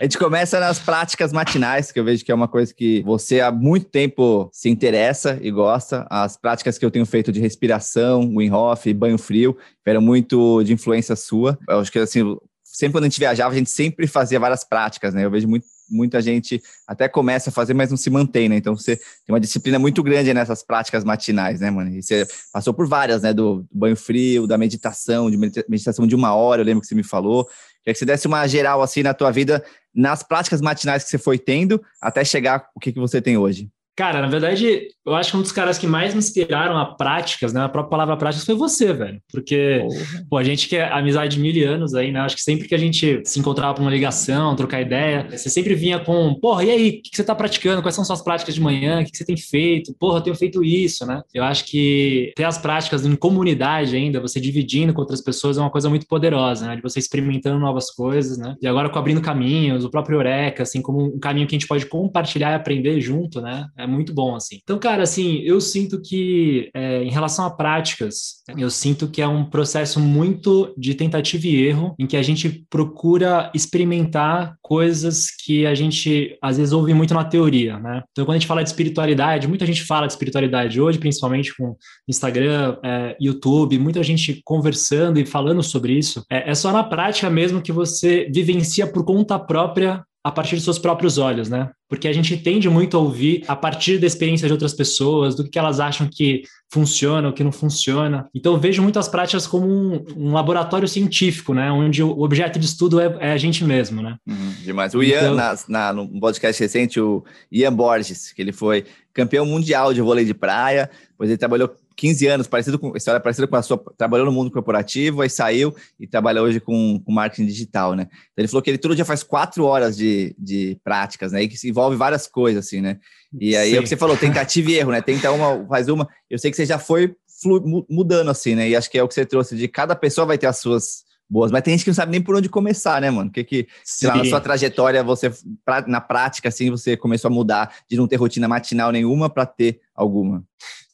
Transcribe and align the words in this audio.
A 0.00 0.04
gente 0.04 0.16
começa 0.16 0.58
nas 0.58 0.78
práticas 0.78 1.30
matinais, 1.30 1.92
que 1.92 2.00
eu 2.00 2.04
vejo 2.04 2.24
que 2.24 2.32
é 2.32 2.34
uma 2.34 2.48
coisa 2.48 2.72
que 2.72 3.02
você 3.02 3.38
há 3.38 3.52
muito 3.52 3.84
tempo 3.84 4.48
se 4.50 4.70
interessa 4.70 5.38
e 5.42 5.50
gosta. 5.50 6.06
As 6.08 6.38
práticas 6.38 6.78
que 6.78 6.84
eu 6.86 6.90
tenho 6.90 7.04
feito 7.04 7.30
de 7.30 7.38
respiração, 7.38 8.34
Wim 8.34 8.50
Hof, 8.50 8.86
banho 8.94 9.18
frio, 9.18 9.58
eram 9.84 10.00
muito 10.00 10.62
de 10.62 10.72
influência 10.72 11.14
sua. 11.14 11.58
Eu 11.68 11.80
acho 11.80 11.92
que 11.92 11.98
assim, 11.98 12.34
sempre 12.64 12.94
quando 12.94 13.04
a 13.04 13.08
gente 13.08 13.18
viajava, 13.18 13.52
a 13.52 13.58
gente 13.58 13.68
sempre 13.68 14.06
fazia 14.06 14.40
várias 14.40 14.64
práticas, 14.64 15.12
né? 15.12 15.22
Eu 15.22 15.30
vejo 15.30 15.46
muito, 15.46 15.66
muita 15.90 16.22
gente 16.22 16.62
até 16.88 17.06
começa 17.06 17.50
a 17.50 17.52
fazer, 17.52 17.74
mas 17.74 17.90
não 17.90 17.98
se 17.98 18.08
mantém, 18.08 18.48
né? 18.48 18.56
Então 18.56 18.74
você 18.74 18.96
tem 18.96 19.34
uma 19.34 19.40
disciplina 19.40 19.78
muito 19.78 20.02
grande 20.02 20.32
nessas 20.32 20.62
práticas 20.62 21.04
matinais, 21.04 21.60
né, 21.60 21.70
mano? 21.70 21.90
E 21.90 22.02
você 22.02 22.26
passou 22.50 22.72
por 22.72 22.88
várias, 22.88 23.20
né? 23.20 23.34
Do, 23.34 23.66
do 23.70 23.78
banho 23.78 23.96
frio, 23.96 24.46
da 24.46 24.56
meditação, 24.56 25.30
de 25.30 25.36
meditação 25.36 26.06
de 26.06 26.14
uma 26.14 26.34
hora, 26.34 26.62
eu 26.62 26.64
lembro 26.64 26.80
que 26.80 26.86
você 26.86 26.94
me 26.94 27.04
falou. 27.04 27.46
Queria 27.82 27.94
que 27.94 27.98
você 27.98 28.04
desse 28.04 28.26
uma 28.26 28.46
geral 28.46 28.82
assim 28.82 29.02
na 29.02 29.14
tua 29.14 29.30
vida, 29.30 29.64
nas 29.94 30.22
práticas 30.22 30.60
matinais 30.60 31.04
que 31.04 31.10
você 31.10 31.18
foi 31.18 31.38
tendo, 31.38 31.82
até 32.00 32.24
chegar 32.24 32.68
o 32.74 32.80
que, 32.80 32.92
que 32.92 33.00
você 33.00 33.20
tem 33.20 33.36
hoje. 33.36 33.70
Cara, 33.96 34.22
na 34.22 34.28
verdade, 34.28 34.88
eu 35.06 35.14
acho 35.14 35.32
que 35.32 35.36
um 35.36 35.42
dos 35.42 35.52
caras 35.52 35.76
que 35.76 35.86
mais 35.86 36.14
me 36.14 36.20
inspiraram 36.20 36.78
a 36.78 36.86
práticas, 36.86 37.52
né? 37.52 37.62
A 37.62 37.68
própria 37.68 37.90
palavra 37.90 38.16
práticas 38.16 38.46
foi 38.46 38.54
você, 38.54 38.92
velho. 38.92 39.20
Porque, 39.30 39.84
pô, 40.28 40.38
a 40.38 40.44
gente 40.44 40.68
que 40.68 40.76
é 40.76 40.90
amizade 40.90 41.36
de 41.36 41.40
mil 41.40 41.68
anos 41.68 41.94
aí, 41.94 42.10
né? 42.10 42.20
Acho 42.20 42.36
que 42.36 42.42
sempre 42.42 42.66
que 42.66 42.74
a 42.74 42.78
gente 42.78 43.20
se 43.24 43.38
encontrava 43.38 43.74
para 43.74 43.82
uma 43.82 43.90
ligação, 43.90 44.56
trocar 44.56 44.80
ideia, 44.80 45.26
você 45.30 45.50
sempre 45.50 45.74
vinha 45.74 45.98
com, 45.98 46.34
porra, 46.34 46.64
e 46.64 46.70
aí, 46.70 46.88
o 46.88 47.02
que 47.02 47.16
você 47.16 47.24
tá 47.24 47.34
praticando? 47.34 47.82
Quais 47.82 47.94
são 47.94 48.04
suas 48.04 48.22
práticas 48.22 48.54
de 48.54 48.60
manhã? 48.60 49.00
O 49.00 49.04
que 49.04 49.16
você 49.16 49.24
tem 49.24 49.36
feito? 49.36 49.94
Porra, 49.98 50.18
eu 50.18 50.22
tenho 50.22 50.36
feito 50.36 50.64
isso, 50.64 51.04
né? 51.04 51.22
Eu 51.34 51.44
acho 51.44 51.66
que 51.66 52.32
ter 52.36 52.44
as 52.44 52.56
práticas 52.56 53.04
em 53.04 53.14
comunidade 53.16 53.96
ainda, 53.96 54.20
você 54.20 54.40
dividindo 54.40 54.94
com 54.94 55.00
outras 55.00 55.20
pessoas 55.20 55.58
é 55.58 55.60
uma 55.60 55.70
coisa 55.70 55.90
muito 55.90 56.06
poderosa, 56.06 56.66
né? 56.66 56.76
De 56.76 56.82
você 56.82 56.98
experimentando 56.98 57.58
novas 57.58 57.90
coisas, 57.90 58.38
né? 58.38 58.54
E 58.62 58.66
agora 58.66 58.88
com 58.88 58.98
abrindo 58.98 59.20
caminhos, 59.20 59.84
o 59.84 59.90
próprio 59.90 60.16
Eureka, 60.16 60.62
assim, 60.62 60.80
como 60.80 61.04
um 61.04 61.18
caminho 61.18 61.46
que 61.46 61.54
a 61.54 61.58
gente 61.58 61.68
pode 61.68 61.86
compartilhar 61.86 62.52
e 62.52 62.54
aprender 62.54 63.00
junto, 63.00 63.40
né? 63.40 63.66
É 63.76 63.89
muito 63.90 64.14
bom, 64.14 64.34
assim. 64.34 64.60
Então, 64.62 64.78
cara, 64.78 65.02
assim, 65.02 65.40
eu 65.40 65.60
sinto 65.60 66.00
que, 66.00 66.70
é, 66.74 67.02
em 67.02 67.10
relação 67.10 67.44
a 67.44 67.50
práticas, 67.50 68.42
eu 68.56 68.70
sinto 68.70 69.08
que 69.08 69.20
é 69.20 69.28
um 69.28 69.44
processo 69.44 70.00
muito 70.00 70.74
de 70.76 70.94
tentativa 70.94 71.46
e 71.46 71.62
erro, 71.62 71.94
em 71.98 72.06
que 72.06 72.16
a 72.16 72.22
gente 72.22 72.64
procura 72.70 73.50
experimentar 73.54 74.56
coisas 74.62 75.28
que 75.30 75.66
a 75.66 75.74
gente, 75.74 76.36
às 76.42 76.56
vezes, 76.56 76.72
ouve 76.72 76.94
muito 76.94 77.14
na 77.14 77.24
teoria, 77.24 77.78
né? 77.78 78.02
Então, 78.12 78.24
quando 78.24 78.36
a 78.36 78.38
gente 78.38 78.46
fala 78.46 78.62
de 78.62 78.70
espiritualidade, 78.70 79.48
muita 79.48 79.66
gente 79.66 79.84
fala 79.84 80.06
de 80.06 80.12
espiritualidade 80.12 80.80
hoje, 80.80 80.98
principalmente 80.98 81.54
com 81.56 81.76
Instagram, 82.08 82.76
é, 82.84 83.16
YouTube, 83.20 83.78
muita 83.78 84.02
gente 84.02 84.40
conversando 84.44 85.18
e 85.18 85.26
falando 85.26 85.62
sobre 85.62 85.92
isso. 85.92 86.24
É, 86.30 86.50
é 86.50 86.54
só 86.54 86.72
na 86.72 86.84
prática 86.84 87.28
mesmo 87.28 87.60
que 87.60 87.72
você 87.72 88.28
vivencia 88.32 88.86
por 88.86 89.04
conta 89.04 89.38
própria 89.38 90.04
a 90.22 90.30
partir 90.30 90.54
dos 90.54 90.64
seus 90.64 90.78
próprios 90.78 91.16
olhos, 91.16 91.48
né? 91.48 91.70
Porque 91.88 92.06
a 92.06 92.12
gente 92.12 92.36
tende 92.36 92.68
muito 92.68 92.96
a 92.96 93.00
ouvir 93.00 93.42
a 93.48 93.56
partir 93.56 93.98
da 93.98 94.06
experiência 94.06 94.46
de 94.46 94.52
outras 94.52 94.74
pessoas, 94.74 95.34
do 95.34 95.48
que 95.48 95.58
elas 95.58 95.80
acham 95.80 96.08
que 96.10 96.42
funciona, 96.70 97.28
o 97.28 97.32
que 97.32 97.42
não 97.42 97.50
funciona. 97.50 98.28
Então, 98.34 98.52
eu 98.52 98.58
vejo 98.58 98.82
muitas 98.82 99.08
práticas 99.08 99.46
como 99.46 99.66
um, 99.66 100.04
um 100.16 100.32
laboratório 100.32 100.86
científico, 100.86 101.54
né? 101.54 101.72
Onde 101.72 102.02
o 102.02 102.20
objeto 102.20 102.58
de 102.58 102.66
estudo 102.66 103.00
é, 103.00 103.16
é 103.18 103.32
a 103.32 103.38
gente 103.38 103.64
mesmo, 103.64 104.02
né? 104.02 104.16
Uhum, 104.28 104.54
demais. 104.62 104.94
O 104.94 105.02
Ian, 105.02 105.18
então... 105.18 105.34
na, 105.34 105.56
na, 105.68 105.92
no 105.92 106.20
podcast 106.20 106.62
recente, 106.62 107.00
o 107.00 107.24
Ian 107.50 107.72
Borges, 107.72 108.32
que 108.32 108.42
ele 108.42 108.52
foi 108.52 108.84
campeão 109.14 109.46
mundial 109.46 109.94
de 109.94 110.02
vôlei 110.02 110.24
de 110.24 110.34
praia, 110.34 110.90
pois 111.16 111.30
ele 111.30 111.38
trabalhou 111.38 111.74
15 112.00 112.26
anos, 112.28 112.46
parecido 112.46 112.78
com, 112.78 112.96
história 112.96 113.20
parecida 113.20 113.46
com 113.46 113.56
a 113.56 113.62
sua, 113.62 113.76
trabalhou 113.94 114.24
no 114.24 114.32
mundo 114.32 114.50
corporativo, 114.50 115.20
aí 115.20 115.28
saiu 115.28 115.74
e 115.98 116.06
trabalha 116.06 116.42
hoje 116.42 116.58
com, 116.58 116.98
com 116.98 117.12
marketing 117.12 117.44
digital, 117.44 117.94
né? 117.94 118.04
Então 118.10 118.38
ele 118.38 118.48
falou 118.48 118.62
que 118.62 118.70
ele 118.70 118.78
todo 118.78 118.96
dia 118.96 119.04
faz 119.04 119.22
quatro 119.22 119.66
horas 119.66 119.98
de, 119.98 120.34
de 120.38 120.80
práticas, 120.82 121.32
né? 121.32 121.42
E 121.42 121.48
que 121.48 121.58
se 121.58 121.68
envolve 121.68 121.96
várias 121.96 122.26
coisas, 122.26 122.64
assim, 122.66 122.80
né? 122.80 122.98
E 123.38 123.54
aí 123.54 123.72
Sim. 123.72 123.76
é 123.76 123.80
o 123.80 123.82
que 123.82 123.88
você 123.90 123.98
falou, 123.98 124.16
tentativa 124.16 124.70
e 124.70 124.78
erro, 124.78 124.92
né? 124.92 125.02
Tenta 125.02 125.30
uma, 125.30 125.66
faz 125.66 125.90
uma. 125.90 126.08
Eu 126.30 126.38
sei 126.38 126.50
que 126.50 126.56
você 126.56 126.64
já 126.64 126.78
foi 126.78 127.14
flu, 127.42 127.84
mudando, 127.90 128.30
assim, 128.30 128.54
né? 128.54 128.66
E 128.66 128.74
acho 128.74 128.90
que 128.90 128.96
é 128.96 129.02
o 129.02 129.08
que 129.08 129.12
você 129.12 129.26
trouxe, 129.26 129.54
de 129.54 129.68
cada 129.68 129.94
pessoa 129.94 130.26
vai 130.26 130.38
ter 130.38 130.46
as 130.46 130.56
suas 130.56 131.04
boas, 131.28 131.52
mas 131.52 131.60
tem 131.62 131.74
gente 131.74 131.84
que 131.84 131.90
não 131.90 131.94
sabe 131.94 132.12
nem 132.12 132.22
por 132.22 132.34
onde 132.34 132.48
começar, 132.48 132.98
né, 132.98 133.10
mano? 133.10 133.30
Que 133.30 133.44
que, 133.44 133.68
lá, 134.04 134.16
na 134.16 134.24
sua 134.24 134.40
trajetória, 134.40 135.04
você, 135.04 135.30
pra, 135.66 135.86
na 135.86 136.00
prática, 136.00 136.48
assim, 136.48 136.70
você 136.70 136.96
começou 136.96 137.28
a 137.28 137.34
mudar 137.34 137.74
de 137.88 137.98
não 137.98 138.08
ter 138.08 138.16
rotina 138.16 138.48
matinal 138.48 138.90
nenhuma 138.90 139.28
para 139.28 139.44
ter 139.44 139.82
alguma? 139.94 140.42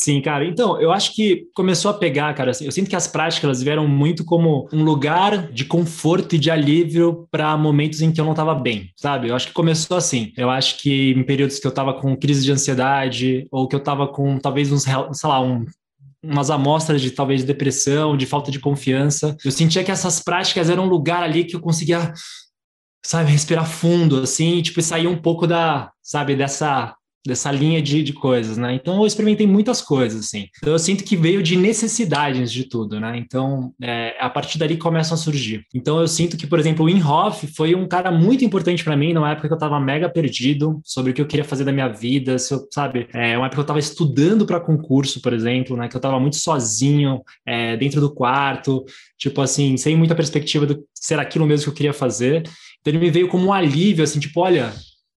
Sim, 0.00 0.22
cara. 0.22 0.44
Então, 0.44 0.80
eu 0.80 0.92
acho 0.92 1.12
que 1.12 1.48
começou 1.52 1.90
a 1.90 1.94
pegar, 1.94 2.32
cara. 2.32 2.52
Assim, 2.52 2.64
eu 2.64 2.70
sinto 2.70 2.88
que 2.88 2.94
as 2.94 3.08
práticas 3.08 3.42
elas 3.42 3.62
vieram 3.64 3.88
muito 3.88 4.24
como 4.24 4.68
um 4.72 4.84
lugar 4.84 5.50
de 5.50 5.64
conforto 5.64 6.36
e 6.36 6.38
de 6.38 6.52
alívio 6.52 7.26
para 7.32 7.56
momentos 7.56 8.00
em 8.00 8.12
que 8.12 8.20
eu 8.20 8.24
não 8.24 8.30
estava 8.30 8.54
bem, 8.54 8.92
sabe? 8.94 9.28
Eu 9.28 9.34
acho 9.34 9.48
que 9.48 9.52
começou 9.52 9.96
assim. 9.96 10.32
Eu 10.36 10.50
acho 10.50 10.78
que 10.78 11.10
em 11.10 11.24
períodos 11.24 11.58
que 11.58 11.66
eu 11.66 11.70
estava 11.70 11.92
com 11.92 12.16
crise 12.16 12.44
de 12.44 12.52
ansiedade 12.52 13.48
ou 13.50 13.66
que 13.66 13.74
eu 13.74 13.80
estava 13.80 14.06
com 14.06 14.38
talvez 14.38 14.70
uns, 14.70 14.84
sei 14.84 15.28
lá, 15.28 15.40
um 15.40 15.66
umas 16.22 16.48
amostras 16.48 17.00
de 17.00 17.10
talvez 17.10 17.42
depressão, 17.42 18.16
de 18.16 18.24
falta 18.26 18.52
de 18.52 18.60
confiança. 18.60 19.36
Eu 19.44 19.50
sentia 19.50 19.82
que 19.82 19.90
essas 19.90 20.20
práticas 20.20 20.70
eram 20.70 20.84
um 20.84 20.88
lugar 20.88 21.24
ali 21.24 21.44
que 21.44 21.56
eu 21.56 21.60
conseguia, 21.60 22.12
sabe, 23.04 23.32
respirar 23.32 23.68
fundo, 23.68 24.20
assim, 24.20 24.62
tipo, 24.62 24.78
e 24.78 24.82
sair 24.82 25.08
um 25.08 25.16
pouco 25.20 25.44
da, 25.44 25.90
sabe, 26.02 26.36
dessa 26.36 26.94
dessa 27.28 27.52
linha 27.52 27.82
de, 27.82 28.02
de 28.02 28.14
coisas, 28.14 28.56
né? 28.56 28.72
Então 28.72 28.96
eu 28.96 29.06
experimentei 29.06 29.46
muitas 29.46 29.82
coisas, 29.82 30.24
assim. 30.24 30.48
Então 30.56 30.72
eu 30.72 30.78
sinto 30.78 31.04
que 31.04 31.14
veio 31.14 31.42
de 31.42 31.56
necessidades 31.56 32.50
de 32.50 32.64
tudo, 32.64 32.98
né? 32.98 33.18
Então 33.18 33.74
é, 33.82 34.16
a 34.18 34.30
partir 34.30 34.56
dali 34.56 34.78
começam 34.78 35.14
a 35.14 35.18
surgir. 35.18 35.62
Então 35.74 36.00
eu 36.00 36.08
sinto 36.08 36.38
que, 36.38 36.46
por 36.46 36.58
exemplo, 36.58 36.86
o 36.86 36.88
Inhoff 36.88 37.46
foi 37.48 37.74
um 37.74 37.86
cara 37.86 38.10
muito 38.10 38.46
importante 38.46 38.82
para 38.82 38.96
mim 38.96 39.12
numa 39.12 39.30
época 39.30 39.46
que 39.46 39.52
eu 39.52 39.58
tava 39.58 39.78
mega 39.78 40.08
perdido 40.08 40.80
sobre 40.82 41.10
o 41.10 41.14
que 41.14 41.20
eu 41.20 41.26
queria 41.26 41.44
fazer 41.44 41.64
da 41.64 41.72
minha 41.72 41.88
vida, 41.88 42.38
se 42.38 42.54
eu, 42.54 42.66
sabe? 42.72 43.06
É 43.12 43.36
uma 43.36 43.46
época 43.46 43.56
que 43.56 43.60
eu 43.60 43.66
tava 43.66 43.78
estudando 43.78 44.46
para 44.46 44.58
concurso, 44.58 45.20
por 45.20 45.34
exemplo, 45.34 45.76
né? 45.76 45.86
Que 45.86 45.96
eu 45.96 46.00
tava 46.00 46.18
muito 46.18 46.36
sozinho, 46.36 47.20
é, 47.44 47.76
dentro 47.76 48.00
do 48.00 48.12
quarto, 48.12 48.86
tipo 49.18 49.42
assim, 49.42 49.76
sem 49.76 49.94
muita 49.96 50.14
perspectiva 50.14 50.64
do 50.64 50.82
ser 50.94 51.18
aquilo 51.18 51.46
mesmo 51.46 51.64
que 51.64 51.70
eu 51.70 51.74
queria 51.74 51.92
fazer. 51.92 52.42
Então 52.80 52.90
ele 52.90 52.98
me 52.98 53.10
veio 53.10 53.28
como 53.28 53.48
um 53.48 53.52
alívio, 53.52 54.02
assim, 54.02 54.18
tipo, 54.18 54.40
olha, 54.40 54.72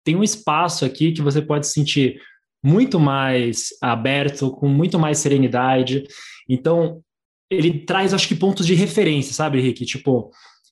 tem 0.10 0.16
um 0.16 0.24
espaço 0.24 0.86
aqui 0.86 1.12
que 1.12 1.22
você 1.22 1.40
pode 1.40 1.68
se 1.68 1.74
sentir 1.74 2.20
muito 2.64 3.00
mais 3.00 3.68
aberto, 3.80 4.50
com 4.50 4.68
muito 4.68 4.98
mais 4.98 5.20
serenidade. 5.20 6.04
Então, 6.50 7.02
ele 7.48 7.82
traz, 7.86 8.12
acho 8.12 8.28
que, 8.28 8.34
pontos 8.34 8.66
de 8.66 8.74
referência, 8.74 9.36
sabe, 9.36 9.62
Rick? 9.62 9.86
Tipo, 9.86 10.32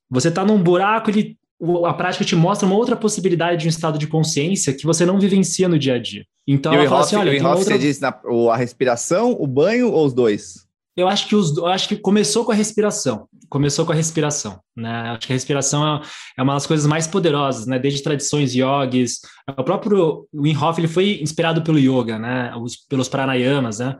você 0.09 0.29
está 0.29 0.43
num 0.43 0.57
buraco, 0.57 1.11
ele, 1.11 1.37
a 1.85 1.93
prática 1.93 2.25
te 2.25 2.35
mostra 2.35 2.65
uma 2.65 2.75
outra 2.75 2.95
possibilidade 2.95 3.61
de 3.61 3.67
um 3.67 3.69
estado 3.69 3.99
de 3.99 4.07
consciência 4.07 4.73
que 4.73 4.87
você 4.87 5.05
não 5.05 5.19
vivencia 5.19 5.69
no 5.69 5.77
dia 5.77 5.93
a 5.93 5.99
dia. 5.99 6.25
Então, 6.47 6.73
e 6.73 6.77
ela 6.77 6.89
fala 6.89 7.01
assim, 7.01 7.15
olha... 7.15 7.31
O 7.31 7.47
outra... 7.47 7.63
você 7.63 7.77
diz 7.77 7.99
na, 7.99 8.19
a 8.51 8.57
respiração, 8.57 9.37
o 9.39 9.45
banho 9.45 9.91
ou 9.91 10.03
os 10.03 10.15
dois? 10.15 10.65
Eu 10.95 11.07
acho 11.07 11.27
que 11.27 11.35
os, 11.35 11.55
eu 11.55 11.67
acho 11.67 11.87
que 11.87 11.95
começou 11.95 12.43
com 12.43 12.51
a 12.51 12.55
respiração. 12.55 13.27
Começou 13.49 13.85
com 13.85 13.91
a 13.91 13.95
respiração, 13.95 14.59
né? 14.75 15.11
Acho 15.11 15.27
que 15.27 15.33
a 15.33 15.35
respiração 15.35 15.85
é, 15.97 16.01
é 16.37 16.43
uma 16.43 16.53
das 16.53 16.67
coisas 16.67 16.85
mais 16.85 17.07
poderosas, 17.07 17.65
né? 17.65 17.79
Desde 17.79 18.03
tradições 18.03 18.53
yogis, 18.53 19.19
o 19.57 19.63
próprio 19.63 20.27
Wim 20.33 20.55
Hof 20.57 20.79
ele 20.79 20.87
foi 20.87 21.19
inspirado 21.21 21.61
pelo 21.61 21.79
yoga, 21.79 22.19
né? 22.19 22.53
Os, 22.55 22.75
pelos 22.75 23.07
pranayamas, 23.07 23.79
né? 23.79 23.95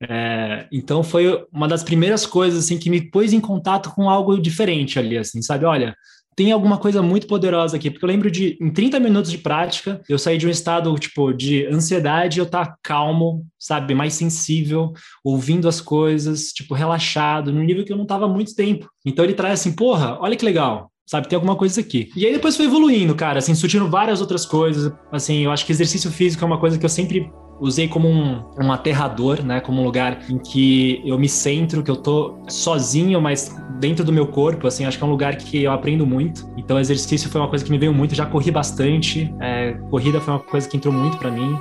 É, 0.00 0.68
então 0.72 1.02
foi 1.02 1.44
uma 1.52 1.66
das 1.66 1.82
primeiras 1.82 2.24
coisas 2.24 2.64
assim 2.64 2.78
que 2.78 2.88
me 2.88 3.00
pôs 3.10 3.32
em 3.32 3.40
contato 3.40 3.90
com 3.90 4.08
algo 4.08 4.40
diferente 4.40 4.98
ali, 4.98 5.18
assim, 5.18 5.42
sabe? 5.42 5.64
Olha, 5.64 5.96
tem 6.38 6.52
alguma 6.52 6.78
coisa 6.78 7.02
muito 7.02 7.26
poderosa 7.26 7.76
aqui, 7.76 7.90
porque 7.90 8.04
eu 8.04 8.08
lembro 8.08 8.30
de, 8.30 8.56
em 8.60 8.70
30 8.70 9.00
minutos 9.00 9.28
de 9.28 9.38
prática, 9.38 10.00
eu 10.08 10.16
saí 10.16 10.38
de 10.38 10.46
um 10.46 10.50
estado, 10.50 10.94
tipo, 10.94 11.32
de 11.32 11.66
ansiedade, 11.66 12.38
eu 12.38 12.46
tá 12.46 12.76
calmo, 12.80 13.44
sabe, 13.58 13.92
mais 13.92 14.14
sensível, 14.14 14.92
ouvindo 15.24 15.68
as 15.68 15.80
coisas, 15.80 16.52
tipo, 16.52 16.74
relaxado, 16.74 17.52
num 17.52 17.64
nível 17.64 17.84
que 17.84 17.92
eu 17.92 17.96
não 17.96 18.06
tava 18.06 18.26
há 18.26 18.28
muito 18.28 18.54
tempo. 18.54 18.88
Então 19.04 19.24
ele 19.24 19.34
traz 19.34 19.58
assim, 19.58 19.72
porra, 19.72 20.16
olha 20.20 20.36
que 20.36 20.44
legal, 20.44 20.92
sabe? 21.04 21.26
Tem 21.26 21.34
alguma 21.34 21.56
coisa 21.56 21.80
aqui. 21.80 22.08
E 22.14 22.24
aí 22.24 22.32
depois 22.32 22.56
foi 22.56 22.66
evoluindo, 22.66 23.16
cara, 23.16 23.40
assim, 23.40 23.56
surgindo 23.56 23.90
várias 23.90 24.20
outras 24.20 24.46
coisas. 24.46 24.92
Assim, 25.10 25.38
eu 25.40 25.50
acho 25.50 25.66
que 25.66 25.72
exercício 25.72 26.08
físico 26.08 26.44
é 26.44 26.46
uma 26.46 26.60
coisa 26.60 26.78
que 26.78 26.84
eu 26.84 26.88
sempre 26.88 27.28
usei 27.60 27.88
como 27.88 28.08
um, 28.08 28.42
um 28.60 28.72
aterrador, 28.72 29.42
né? 29.42 29.60
Como 29.60 29.80
um 29.80 29.84
lugar 29.84 30.20
em 30.30 30.38
que 30.38 31.02
eu 31.04 31.18
me 31.18 31.28
centro, 31.28 31.82
que 31.82 31.90
eu 31.90 31.96
tô 31.96 32.38
sozinho, 32.48 33.20
mas 33.20 33.54
dentro 33.78 34.04
do 34.04 34.12
meu 34.12 34.26
corpo, 34.26 34.66
assim, 34.66 34.84
acho 34.84 34.98
que 34.98 35.04
é 35.04 35.06
um 35.06 35.10
lugar 35.10 35.36
que 35.36 35.62
eu 35.62 35.72
aprendo 35.72 36.06
muito. 36.06 36.50
Então, 36.56 36.78
exercício 36.78 37.30
foi 37.30 37.40
uma 37.40 37.48
coisa 37.48 37.64
que 37.64 37.70
me 37.70 37.78
veio 37.78 37.92
muito, 37.92 38.14
já 38.14 38.26
corri 38.26 38.50
bastante, 38.50 39.32
é, 39.40 39.72
corrida 39.90 40.20
foi 40.20 40.34
uma 40.34 40.40
coisa 40.40 40.68
que 40.68 40.76
entrou 40.76 40.92
muito 40.92 41.16
para 41.18 41.30
mim. 41.30 41.58